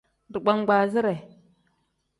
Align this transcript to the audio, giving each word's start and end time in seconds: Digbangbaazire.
Digbangbaazire. 0.33 1.15